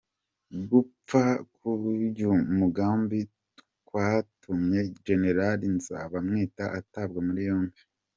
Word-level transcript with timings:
Gupfuba 0.69 1.23
k’uyu 1.53 2.29
mugambi 2.59 3.19
kwatumye 3.87 4.81
General 5.05 5.59
Nzabamwita 5.75 6.65
atabwa 6.79 7.19
muri 7.27 7.41
yombi 7.49 7.79